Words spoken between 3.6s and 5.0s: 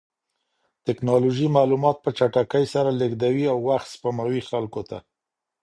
وخت سپموي خلکو ته.